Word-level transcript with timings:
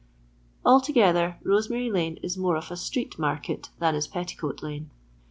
Altogether 0.65 1.37
Rosemary 1.43 1.91
lane 1.91 2.17
is 2.23 2.35
more 2.35 2.57
of 2.57 2.71
a 2.71 2.73
tlreet 2.73 3.19
market 3.19 3.69
than 3.77 3.93
is 3.93 4.07
Petticoat 4.07 4.61
lnne. 4.61 4.87